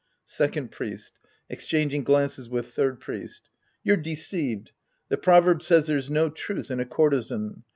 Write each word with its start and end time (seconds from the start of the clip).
Second 0.25 0.71
Priest 0.71 1.19
{exchanging 1.47 2.03
glances 2.03 2.49
with 2.49 2.73
Third 2.73 2.99
Priest). 2.99 3.51
You're 3.83 3.97
deceived! 3.97 4.71
The 5.09 5.17
proverb 5.17 5.61
says 5.61 5.85
there's 5.85 6.09
no 6.09 6.27
truth 6.31 6.71
in 6.71 6.79
a 6.79 6.85
courtesan. 6.85 7.63